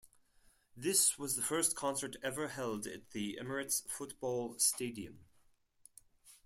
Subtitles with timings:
[0.75, 5.25] This was the first concert ever held at the Emirates Football Stadium.